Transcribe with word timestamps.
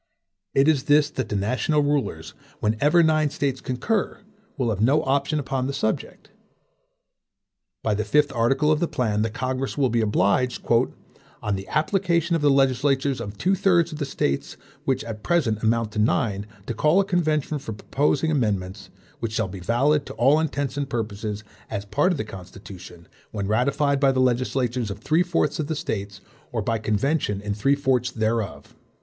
It 0.55 0.67
is 0.67 0.85
this 0.85 1.11
that 1.11 1.29
the 1.29 1.35
national 1.35 1.83
rulers, 1.83 2.33
whenever 2.59 3.03
nine 3.03 3.29
States 3.29 3.61
concur, 3.61 4.21
will 4.57 4.71
have 4.71 4.81
no 4.81 5.03
option 5.03 5.37
upon 5.37 5.67
the 5.67 5.73
subject. 5.73 6.31
By 7.83 7.93
the 7.93 8.03
fifth 8.03 8.31
article 8.33 8.71
of 8.71 8.79
the 8.79 8.87
plan, 8.87 9.21
the 9.21 9.29
Congress 9.29 9.77
will 9.77 9.91
be 9.91 10.01
obliged 10.01 10.65
"on 11.43 11.55
the 11.55 11.67
application 11.67 12.35
of 12.35 12.41
the 12.41 12.49
legislatures 12.49 13.21
of 13.21 13.37
two 13.37 13.53
thirds 13.53 13.91
of 13.91 13.99
the 13.99 14.07
States 14.07 14.57
(which 14.85 15.03
at 15.03 15.21
present 15.21 15.61
amount 15.61 15.91
to 15.91 15.99
nine), 15.99 16.47
to 16.65 16.73
call 16.73 16.99
a 16.99 17.05
convention 17.05 17.59
for 17.59 17.71
proposing 17.71 18.31
amendments, 18.31 18.89
which 19.19 19.33
shall 19.33 19.47
be 19.49 19.59
valid, 19.59 20.07
to 20.07 20.13
all 20.15 20.39
intents 20.39 20.77
and 20.77 20.89
purposes, 20.89 21.43
as 21.69 21.85
part 21.85 22.11
of 22.11 22.17
the 22.17 22.23
Constitution, 22.25 23.07
when 23.29 23.47
ratified 23.47 23.99
by 23.99 24.11
the 24.11 24.19
legislatures 24.19 24.89
of 24.89 24.97
three 24.97 25.21
fourths 25.21 25.59
of 25.59 25.67
the 25.67 25.75
States, 25.75 26.21
or 26.51 26.63
by 26.63 26.79
conventions 26.79 27.43
in 27.43 27.53
three 27.53 27.75
fourths 27.75 28.09
thereof." 28.09 28.75